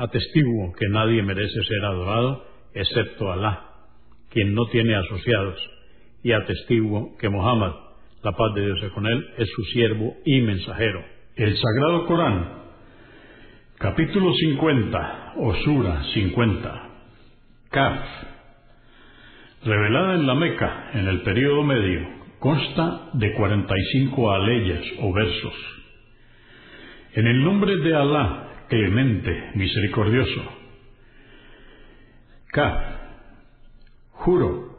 Atestiguo 0.00 0.72
que 0.78 0.88
nadie 0.88 1.22
merece 1.22 1.62
ser 1.62 1.84
adorado 1.84 2.42
excepto 2.72 3.30
Alá, 3.30 3.66
quien 4.30 4.54
no 4.54 4.64
tiene 4.72 4.94
asociados, 4.94 5.60
y 6.22 6.32
atestiguo 6.32 7.18
que 7.18 7.28
Muhammad, 7.28 7.72
la 8.22 8.32
paz 8.32 8.54
de 8.54 8.64
Dios 8.64 8.82
es 8.82 8.92
con 8.92 9.06
él, 9.06 9.28
es 9.36 9.46
su 9.54 9.62
siervo 9.64 10.16
y 10.24 10.40
mensajero. 10.40 11.04
El 11.36 11.54
Sagrado 11.54 12.06
Corán, 12.06 12.48
capítulo 13.78 14.32
50, 14.32 15.34
o 15.36 15.54
Sura 15.56 16.02
50, 16.14 16.88
Kaf, 17.68 18.00
revelada 19.62 20.14
en 20.14 20.26
la 20.26 20.34
Meca 20.34 20.92
en 20.94 21.08
el 21.08 21.20
período 21.20 21.62
medio, 21.62 22.08
consta 22.38 23.10
de 23.12 23.34
45 23.34 24.32
aleyas 24.32 24.82
o 25.02 25.12
versos. 25.12 25.54
En 27.12 27.26
el 27.26 27.44
nombre 27.44 27.76
de 27.76 27.94
Alá, 27.94 28.49
clemente, 28.70 29.50
misericordioso. 29.56 30.42
Kaf, 32.52 32.80
juro, 34.12 34.70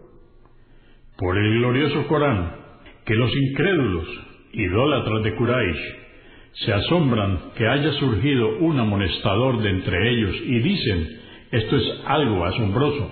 por 1.18 1.38
el 1.38 1.60
glorioso 1.60 2.08
Corán, 2.08 2.56
que 3.06 3.14
los 3.14 3.32
incrédulos, 3.36 4.08
idólatras 4.54 5.24
de 5.24 5.36
Quraysh, 5.36 5.96
se 6.54 6.74
asombran 6.74 7.52
que 7.56 7.68
haya 7.68 7.92
surgido 7.94 8.60
un 8.60 8.80
amonestador 8.80 9.62
de 9.62 9.70
entre 9.70 10.12
ellos 10.12 10.36
y 10.46 10.60
dicen, 10.60 11.20
esto 11.52 11.76
es 11.78 12.02
algo 12.06 12.46
asombroso. 12.46 13.12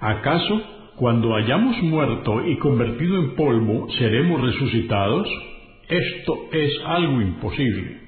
¿Acaso 0.00 0.92
cuando 0.96 1.34
hayamos 1.34 1.82
muerto 1.82 2.46
y 2.46 2.56
convertido 2.58 3.18
en 3.18 3.34
polvo 3.34 3.90
seremos 3.98 4.40
resucitados? 4.40 5.28
Esto 5.88 6.48
es 6.52 6.72
algo 6.86 7.20
imposible. 7.20 8.05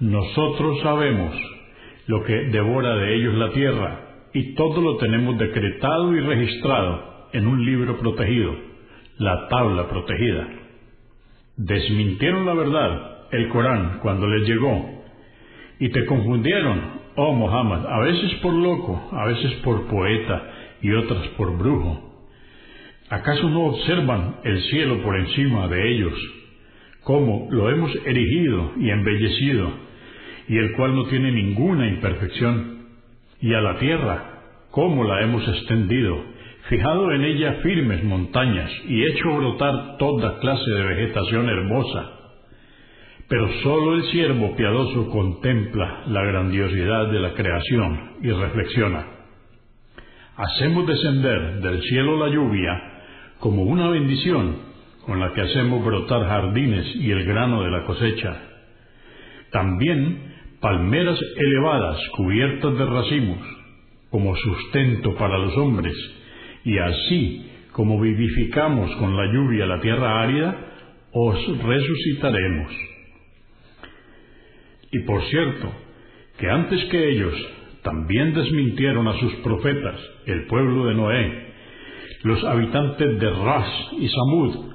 Nosotros 0.00 0.80
sabemos 0.82 1.34
lo 2.06 2.24
que 2.24 2.34
devora 2.50 2.96
de 2.96 3.14
ellos 3.16 3.34
la 3.34 3.50
tierra, 3.50 4.00
y 4.32 4.54
todo 4.54 4.80
lo 4.80 4.96
tenemos 4.96 5.38
decretado 5.38 6.12
y 6.14 6.20
registrado 6.20 7.28
en 7.32 7.46
un 7.46 7.64
libro 7.64 7.96
protegido, 7.98 8.54
la 9.18 9.48
tabla 9.48 9.88
protegida. 9.88 10.48
Desmintieron 11.56 12.44
la 12.44 12.54
verdad, 12.54 13.28
el 13.30 13.48
Corán, 13.48 14.00
cuando 14.02 14.26
les 14.26 14.48
llegó, 14.48 15.04
y 15.78 15.88
te 15.90 16.04
confundieron, 16.06 17.00
oh 17.14 17.32
Muhammad, 17.32 17.86
a 17.86 18.00
veces 18.00 18.34
por 18.42 18.52
loco, 18.52 19.08
a 19.12 19.26
veces 19.26 19.52
por 19.62 19.86
poeta 19.86 20.50
y 20.82 20.90
otras 20.92 21.28
por 21.36 21.56
brujo. 21.56 22.26
¿Acaso 23.10 23.48
no 23.48 23.66
observan 23.66 24.40
el 24.42 24.60
cielo 24.64 25.02
por 25.02 25.16
encima 25.16 25.68
de 25.68 25.92
ellos? 25.92 26.43
Cómo 27.04 27.48
lo 27.50 27.70
hemos 27.70 27.94
erigido 28.04 28.72
y 28.78 28.90
embellecido, 28.90 29.70
y 30.48 30.56
el 30.58 30.72
cual 30.72 30.94
no 30.94 31.04
tiene 31.04 31.32
ninguna 31.32 31.86
imperfección, 31.86 32.88
y 33.40 33.52
a 33.52 33.60
la 33.60 33.78
tierra, 33.78 34.40
cómo 34.70 35.04
la 35.04 35.22
hemos 35.22 35.46
extendido, 35.46 36.24
fijado 36.68 37.12
en 37.12 37.22
ella 37.24 37.60
firmes 37.62 38.02
montañas 38.04 38.70
y 38.88 39.04
hecho 39.04 39.36
brotar 39.36 39.98
toda 39.98 40.38
clase 40.40 40.70
de 40.70 40.82
vegetación 40.82 41.48
hermosa. 41.48 42.10
Pero 43.28 43.48
sólo 43.62 43.94
el 43.96 44.04
siervo 44.04 44.56
piadoso 44.56 45.10
contempla 45.10 46.04
la 46.06 46.24
grandiosidad 46.24 47.10
de 47.10 47.20
la 47.20 47.34
creación 47.34 48.12
y 48.22 48.30
reflexiona. 48.30 49.06
Hacemos 50.36 50.86
descender 50.86 51.60
del 51.60 51.82
cielo 51.82 52.26
la 52.26 52.34
lluvia 52.34 52.82
como 53.40 53.62
una 53.62 53.88
bendición 53.88 54.73
con 55.06 55.20
la 55.20 55.32
que 55.32 55.42
hacemos 55.42 55.84
brotar 55.84 56.26
jardines 56.26 56.96
y 56.96 57.10
el 57.10 57.24
grano 57.24 57.62
de 57.62 57.70
la 57.70 57.84
cosecha. 57.84 58.42
También 59.50 60.34
palmeras 60.60 61.18
elevadas 61.36 62.00
cubiertas 62.16 62.78
de 62.78 62.86
racimos, 62.86 63.38
como 64.10 64.34
sustento 64.36 65.14
para 65.16 65.38
los 65.38 65.56
hombres, 65.56 65.94
y 66.64 66.78
así 66.78 67.50
como 67.72 68.00
vivificamos 68.00 68.90
con 68.96 69.16
la 69.16 69.26
lluvia 69.32 69.66
la 69.66 69.80
tierra 69.80 70.22
árida, 70.22 70.56
os 71.12 71.58
resucitaremos. 71.58 72.72
Y 74.92 75.00
por 75.00 75.22
cierto, 75.24 75.72
que 76.38 76.48
antes 76.48 76.84
que 76.84 77.08
ellos 77.10 77.34
también 77.82 78.32
desmintieron 78.32 79.06
a 79.08 79.18
sus 79.18 79.34
profetas, 79.36 80.00
el 80.26 80.46
pueblo 80.46 80.86
de 80.86 80.94
Noé, 80.94 81.54
los 82.22 82.42
habitantes 82.44 83.20
de 83.20 83.30
Ras 83.30 83.68
y 84.00 84.08
Samud, 84.08 84.74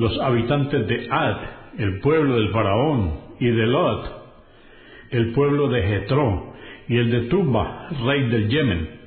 los 0.00 0.18
habitantes 0.18 0.86
de 0.86 1.08
Ad, 1.10 1.36
el 1.76 2.00
pueblo 2.00 2.36
del 2.36 2.50
faraón, 2.52 3.20
y 3.38 3.48
de 3.48 3.66
Lot, 3.66 4.10
el 5.10 5.32
pueblo 5.32 5.68
de 5.68 5.82
Jetro, 5.82 6.54
y 6.88 6.96
el 6.96 7.10
de 7.10 7.20
Tuba, 7.28 7.88
rey 8.06 8.30
del 8.30 8.48
Yemen. 8.48 9.00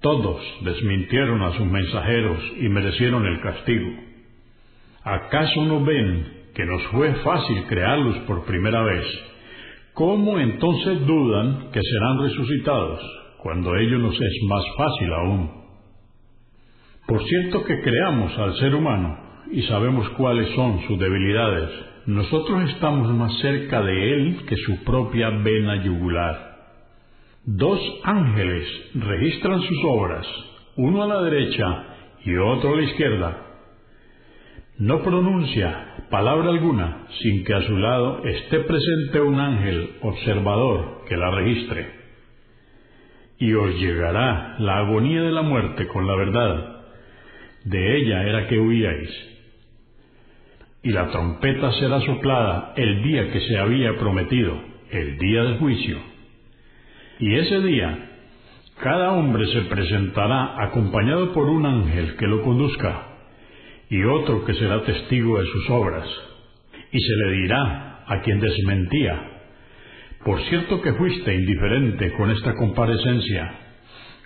Todos 0.00 0.40
desmintieron 0.62 1.42
a 1.42 1.50
sus 1.56 1.66
mensajeros 1.66 2.38
y 2.56 2.68
merecieron 2.68 3.26
el 3.26 3.40
castigo. 3.40 3.90
¿Acaso 5.02 5.64
no 5.64 5.84
ven 5.84 6.24
que 6.54 6.66
nos 6.66 6.82
fue 6.92 7.14
fácil 7.24 7.64
crearlos 7.64 8.18
por 8.18 8.44
primera 8.44 8.84
vez? 8.84 9.04
¿Cómo 9.92 10.38
entonces 10.38 11.04
dudan 11.04 11.72
que 11.72 11.80
serán 11.82 12.22
resucitados 12.22 13.00
cuando 13.38 13.74
ello 13.74 13.98
nos 13.98 14.14
es 14.14 14.38
más 14.48 14.64
fácil 14.76 15.12
aún? 15.14 15.50
Por 17.08 17.24
cierto 17.24 17.64
que 17.64 17.80
creamos 17.80 18.38
al 18.38 18.54
ser 18.58 18.72
humano 18.76 19.21
y 19.50 19.62
sabemos 19.62 20.08
cuáles 20.10 20.54
son 20.54 20.80
sus 20.86 20.98
debilidades, 20.98 21.70
nosotros 22.06 22.70
estamos 22.70 23.12
más 23.14 23.36
cerca 23.38 23.80
de 23.82 24.14
Él 24.14 24.44
que 24.46 24.56
su 24.56 24.82
propia 24.84 25.30
vena 25.30 25.82
yugular. 25.84 26.52
Dos 27.44 27.80
ángeles 28.04 28.66
registran 28.94 29.60
sus 29.62 29.78
obras, 29.84 30.26
uno 30.76 31.02
a 31.02 31.06
la 31.06 31.22
derecha 31.22 31.84
y 32.24 32.36
otro 32.36 32.72
a 32.72 32.76
la 32.76 32.82
izquierda. 32.82 33.46
No 34.78 35.02
pronuncia 35.02 36.06
palabra 36.10 36.50
alguna 36.50 37.06
sin 37.20 37.44
que 37.44 37.54
a 37.54 37.62
su 37.62 37.76
lado 37.76 38.24
esté 38.24 38.60
presente 38.60 39.20
un 39.20 39.38
ángel 39.38 39.96
observador 40.02 41.04
que 41.08 41.16
la 41.16 41.30
registre. 41.30 41.86
Y 43.38 43.52
os 43.54 43.74
llegará 43.78 44.56
la 44.58 44.78
agonía 44.78 45.22
de 45.22 45.32
la 45.32 45.42
muerte 45.42 45.86
con 45.88 46.06
la 46.06 46.16
verdad. 46.16 46.71
De 47.64 47.96
ella 47.96 48.24
era 48.24 48.48
que 48.48 48.58
huíais 48.58 49.32
y 50.82 50.90
la 50.90 51.08
trompeta 51.10 51.72
será 51.72 52.00
soplada 52.00 52.72
el 52.76 53.02
día 53.04 53.30
que 53.30 53.40
se 53.40 53.56
había 53.56 53.96
prometido, 53.96 54.60
el 54.90 55.16
día 55.18 55.44
del 55.44 55.58
juicio. 55.58 55.98
Y 57.20 57.36
ese 57.36 57.60
día 57.60 58.08
cada 58.80 59.12
hombre 59.12 59.46
se 59.46 59.60
presentará 59.62 60.60
acompañado 60.64 61.32
por 61.32 61.48
un 61.48 61.64
ángel 61.66 62.16
que 62.16 62.26
lo 62.26 62.42
conduzca 62.42 63.06
y 63.88 64.02
otro 64.02 64.44
que 64.44 64.54
será 64.54 64.82
testigo 64.82 65.38
de 65.38 65.46
sus 65.46 65.70
obras. 65.70 66.08
Y 66.90 66.98
se 66.98 67.16
le 67.24 67.32
dirá 67.42 68.04
a 68.08 68.20
quien 68.22 68.40
desmentía, 68.40 69.30
por 70.24 70.40
cierto 70.42 70.82
que 70.82 70.94
fuiste 70.94 71.32
indiferente 71.32 72.12
con 72.14 72.30
esta 72.32 72.54
comparecencia, 72.54 73.54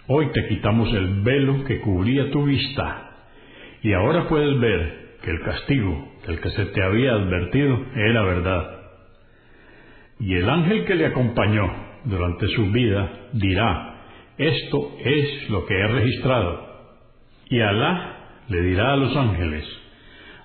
hoy 0.06 0.28
te 0.32 0.48
quitamos 0.48 0.92
el 0.94 1.20
velo 1.20 1.64
que 1.64 1.80
cubría 1.80 2.30
tu 2.30 2.44
vista 2.44 3.05
y 3.86 3.92
ahora 3.92 4.26
puedes 4.26 4.58
ver 4.58 5.18
que 5.22 5.30
el 5.30 5.42
castigo 5.42 6.08
del 6.26 6.40
que 6.40 6.50
se 6.50 6.66
te 6.66 6.82
había 6.82 7.12
advertido 7.12 7.86
era 7.94 8.22
verdad. 8.22 8.80
Y 10.18 10.34
el 10.34 10.50
ángel 10.50 10.84
que 10.86 10.96
le 10.96 11.06
acompañó 11.06 11.72
durante 12.04 12.48
su 12.48 12.72
vida 12.72 13.28
dirá, 13.34 14.08
esto 14.38 14.92
es 14.98 15.50
lo 15.50 15.64
que 15.66 15.74
he 15.78 15.86
registrado. 15.86 16.66
Y 17.48 17.60
Alá 17.60 18.16
le 18.48 18.60
dirá 18.62 18.94
a 18.94 18.96
los 18.96 19.16
ángeles, 19.16 19.64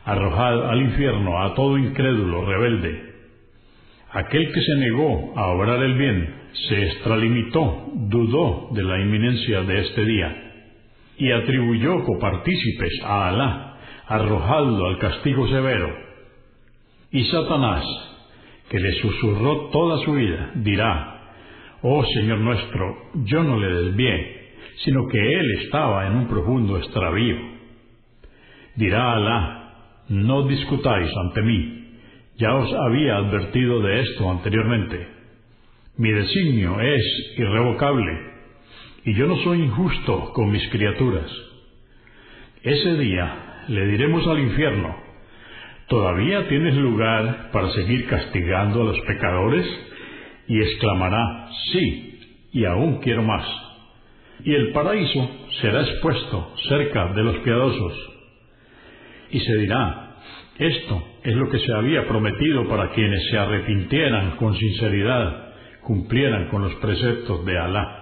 arrojad 0.06 0.70
al 0.70 0.80
infierno 0.80 1.42
a 1.42 1.56
todo 1.56 1.80
incrédulo 1.80 2.46
rebelde. 2.46 3.12
Aquel 4.12 4.54
que 4.54 4.62
se 4.62 4.76
negó 4.76 5.34
a 5.36 5.48
obrar 5.48 5.82
el 5.82 5.98
bien, 5.98 6.36
se 6.70 6.84
extralimitó, 6.90 7.88
dudó 8.08 8.70
de 8.74 8.84
la 8.84 9.00
inminencia 9.00 9.64
de 9.64 9.80
este 9.80 10.06
día, 10.06 10.51
y 11.18 11.32
atribuyó 11.32 12.04
copartícipes 12.04 13.02
a 13.04 13.30
Alá, 13.30 13.78
arrojadlo 14.08 14.88
al 14.88 14.98
castigo 14.98 15.48
severo. 15.48 15.90
Y 17.12 17.24
Satanás, 17.26 17.84
que 18.70 18.80
le 18.80 18.94
susurró 19.02 19.70
toda 19.70 20.04
su 20.06 20.14
vida, 20.14 20.52
dirá, 20.56 21.12
Oh 21.84 22.04
Señor 22.06 22.40
nuestro, 22.40 22.96
yo 23.26 23.44
no 23.44 23.60
le 23.60 23.68
desvié, 23.68 24.42
sino 24.84 25.08
que 25.08 25.18
él 25.18 25.46
estaba 25.64 26.08
en 26.08 26.16
un 26.16 26.28
profundo 26.28 26.78
extravío. 26.78 27.38
Dirá 28.76 29.14
Alá, 29.14 29.74
no 30.10 30.48
discutáis 30.48 31.10
ante 31.26 31.42
mí, 31.42 31.82
ya 32.38 32.56
os 32.56 32.74
había 32.74 33.18
advertido 33.18 33.82
de 33.82 34.02
esto 34.02 34.30
anteriormente. 34.30 35.08
Mi 35.98 36.12
designio 36.12 36.80
es 36.80 37.34
irrevocable, 37.38 38.31
y 39.06 39.14
yo 39.14 39.28
no 39.28 39.38
soy 39.38 39.64
injusto 39.64 40.32
con 40.34 40.52
mis 40.52 40.68
criaturas. 40.70 41.32
Ese 42.64 42.98
día 42.98 43.64
le 43.68 43.88
diremos 43.88 44.28
al 44.28 44.40
infierno, 44.40 44.96
¿todavía 45.88 46.48
tienes 46.48 46.76
lugar 46.76 47.50
para 47.52 47.72
seguir 47.72 48.08
castigando 48.08 48.82
a 48.82 48.86
los 48.86 49.00
pecadores? 49.02 49.66
y 50.52 50.60
exclamará, 50.60 51.48
sí, 51.72 52.20
y 52.52 52.66
aún 52.66 53.00
quiero 53.00 53.24
más. 53.24 53.46
Y 54.44 54.54
el 54.54 54.74
paraíso 54.74 55.30
será 55.62 55.82
expuesto 55.82 56.54
cerca 56.68 57.14
de 57.14 57.24
los 57.24 57.38
piadosos. 57.38 57.94
Y 59.30 59.40
se 59.40 59.58
dirá, 59.60 60.18
esto 60.58 61.04
es 61.24 61.36
lo 61.36 61.50
que 61.50 61.60
se 61.60 61.72
había 61.72 62.06
prometido 62.06 62.68
para 62.68 62.90
quienes 62.90 63.30
se 63.30 63.38
arrepintieran 63.38 64.32
con 64.32 64.54
sinceridad, 64.58 65.54
cumplieran 65.84 66.50
con 66.50 66.64
los 66.64 66.76
preceptos 66.76 67.46
de 67.46 67.58
Alá. 67.58 68.01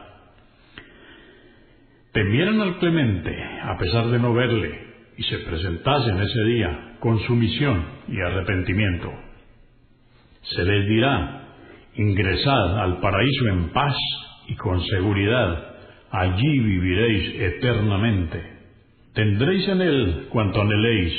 Temieran 2.19 2.59
al 2.59 2.79
clemente, 2.79 3.33
a 3.63 3.77
pesar 3.77 4.07
de 4.07 4.19
no 4.19 4.33
verle, 4.33 4.77
y 5.15 5.23
se 5.23 5.37
presentasen 5.37 6.19
ese 6.19 6.43
día 6.43 6.97
con 6.99 7.17
sumisión 7.19 7.81
y 8.09 8.19
arrepentimiento. 8.19 9.09
Se 10.41 10.65
les 10.65 10.85
dirá, 10.89 11.47
ingresad 11.95 12.77
al 12.81 12.99
paraíso 12.99 13.47
en 13.47 13.69
paz 13.69 13.95
y 14.49 14.55
con 14.55 14.83
seguridad, 14.87 15.77
allí 16.11 16.59
viviréis 16.59 17.39
eternamente. 17.39 18.43
Tendréis 19.13 19.65
en 19.69 19.81
él 19.81 20.27
cuanto 20.29 20.59
anheléis, 20.59 21.13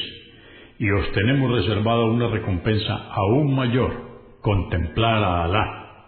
y 0.81 0.91
os 0.91 1.13
tenemos 1.13 1.51
reservada 1.51 2.05
una 2.05 2.29
recompensa 2.29 3.09
aún 3.11 3.57
mayor, 3.57 4.37
contemplar 4.43 5.25
a 5.25 5.45
Alá. 5.45 6.05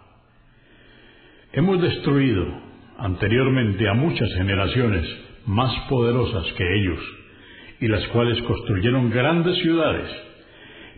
Hemos 1.51 1.81
destruido 1.81 2.72
anteriormente 2.97 3.87
a 3.87 3.93
muchas 3.93 4.29
generaciones 4.35 5.05
más 5.45 5.73
poderosas 5.89 6.45
que 6.53 6.75
ellos, 6.79 6.99
y 7.79 7.87
las 7.87 8.07
cuales 8.07 8.41
construyeron 8.43 9.09
grandes 9.09 9.57
ciudades, 9.57 10.09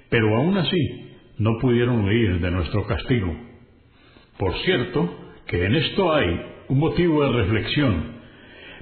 pero 0.09 0.35
aún 0.35 0.57
así 0.57 1.11
no 1.37 1.57
pudieron 1.59 2.05
huir 2.05 2.39
de 2.39 2.51
nuestro 2.51 2.85
castigo 2.85 3.35
por 4.37 4.53
cierto, 4.63 5.17
que 5.47 5.63
en 5.63 5.75
esto 5.75 6.13
hay 6.13 6.41
un 6.67 6.79
motivo 6.79 7.23
de 7.23 7.43
reflexión 7.43 8.15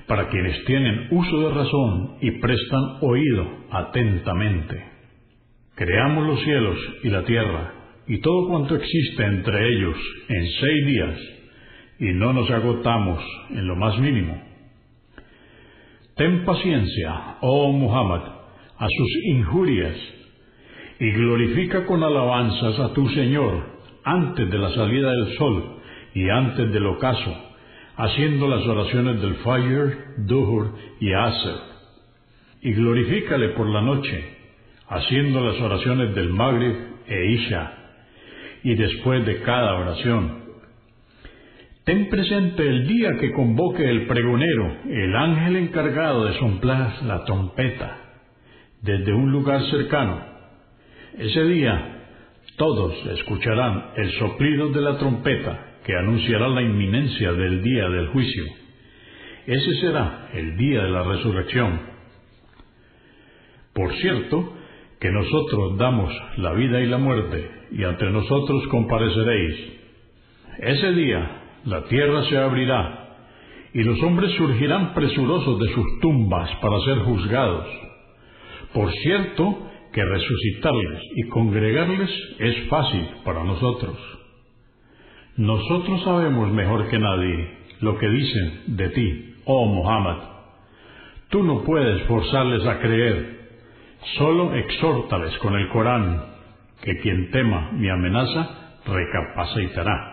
para 0.07 0.30
quienes 0.30 0.65
tienen 0.65 1.07
uso 1.12 1.39
de 1.42 1.54
razón 1.54 2.18
y 2.21 2.31
prestan 2.39 2.81
oído 3.01 3.48
atentamente. 3.69 4.83
Creamos 5.75 6.27
los 6.27 6.42
cielos 6.44 6.77
y 7.04 7.10
la 7.10 7.24
tierra 7.24 7.74
y 8.07 8.19
todo 8.19 8.48
cuanto 8.50 8.75
existe 8.75 9.24
entre 9.24 9.75
ellos 9.75 9.95
en 10.27 10.48
seis 10.60 10.86
días 10.88 11.19
y 11.99 12.13
no 12.13 12.33
nos 12.33 12.49
agotamos 12.49 13.23
en 13.49 13.67
lo 13.67 13.75
más 13.75 13.97
mínimo. 13.99 14.41
Ten 16.15 16.45
paciencia, 16.45 17.37
oh 17.41 17.71
Muhammad, 17.71 18.21
a 18.77 18.87
sus 18.87 19.25
injurias 19.25 19.95
y 20.99 21.11
glorifica 21.11 21.85
con 21.85 22.03
alabanzas 22.03 22.79
a 22.79 22.93
tu 22.93 23.07
Señor 23.09 23.63
antes 24.03 24.49
de 24.49 24.57
la 24.57 24.73
salida 24.73 25.11
del 25.11 25.37
sol 25.37 25.81
y 26.13 26.29
antes 26.29 26.71
del 26.71 26.85
ocaso, 26.85 27.35
haciendo 27.97 28.47
las 28.47 28.65
oraciones 28.67 29.21
del 29.21 29.35
Fajr, 29.35 30.25
Duhur 30.25 30.75
y 30.99 31.13
Asr. 31.13 31.73
Y 32.61 32.73
glorifícale 32.73 33.49
por 33.49 33.67
la 33.67 33.81
noche, 33.81 34.23
haciendo 34.87 35.41
las 35.43 35.59
oraciones 35.59 36.13
del 36.13 36.29
Maghrib 36.29 36.75
e 37.07 37.31
Isha, 37.31 37.73
y 38.63 38.75
después 38.75 39.25
de 39.25 39.41
cada 39.41 39.75
oración. 39.75 40.42
Ten 41.83 42.07
presente 42.07 42.65
el 42.65 42.88
día 42.88 43.18
que 43.19 43.33
convoque 43.33 43.83
el 43.83 44.07
pregonero, 44.07 44.77
el 44.85 45.15
ángel 45.18 45.57
encargado 45.57 46.25
de 46.25 46.39
soplar 46.39 47.03
la 47.03 47.25
trompeta, 47.25 47.97
desde 48.81 49.13
un 49.13 49.31
lugar 49.33 49.62
cercano. 49.69 50.24
Ese 51.18 51.44
día 51.44 52.06
todos 52.56 52.94
escucharán 53.18 53.91
el 53.97 54.12
soplido 54.13 54.69
de 54.69 54.80
la 54.80 54.97
trompeta 54.97 55.74
que 55.83 55.94
anunciará 55.94 56.47
la 56.47 56.62
inminencia 56.62 57.33
del 57.33 57.62
día 57.62 57.89
del 57.89 58.07
juicio. 58.07 58.45
Ese 59.45 59.75
será 59.81 60.29
el 60.33 60.56
día 60.56 60.83
de 60.83 60.89
la 60.89 61.03
resurrección. 61.03 61.81
Por 63.74 63.94
cierto, 63.95 64.53
que 65.01 65.12
nosotros 65.12 65.77
damos 65.77 66.13
la 66.38 66.53
vida 66.53 66.79
y 66.79 66.86
la 66.86 66.97
muerte, 66.97 67.51
y 67.71 67.83
ante 67.83 68.06
nosotros 68.06 68.68
compareceréis. 68.68 69.74
Ese 70.59 70.94
día 70.94 71.42
la 71.65 71.83
tierra 71.86 72.24
se 72.25 72.38
abrirá, 72.38 73.18
y 73.74 73.83
los 73.83 74.01
hombres 74.04 74.31
surgirán 74.33 74.94
presurosos 74.94 75.60
de 75.60 75.74
sus 75.74 76.00
tumbas 76.01 76.50
para 76.62 76.80
ser 76.81 77.00
juzgados. 77.00 77.68
Por 78.74 78.92
cierto, 78.92 79.69
que 79.94 80.04
resucitarles 80.04 81.01
y 81.15 81.30
congregarles 81.30 82.10
es 82.39 82.68
fácil 82.68 83.07
para 83.24 83.44
nosotros. 83.44 83.95
Nosotros 85.38 86.04
sabemos 86.04 86.51
mejor 86.51 86.89
que 86.89 87.00
nadie 87.00 87.58
lo 87.79 87.98
que 87.98 88.10
dicen 88.10 88.62
de 88.67 88.89
ti, 88.89 89.36
oh 89.46 89.65
Muhammad. 89.65 90.17
Tú 91.29 91.43
no 91.43 91.63
puedes 91.63 92.03
forzarles 92.03 92.65
a 92.65 92.79
creer, 92.79 93.39
solo 94.17 94.53
exhórtales 94.55 95.38
con 95.39 95.55
el 95.55 95.70
Corán, 95.70 96.24
que 96.82 96.98
quien 97.00 97.32
tema 97.32 97.72
mi 97.74 97.89
amenaza 97.89 98.79
recapacitará. 98.86 100.12